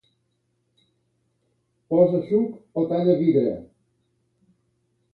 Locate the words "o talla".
2.83-3.19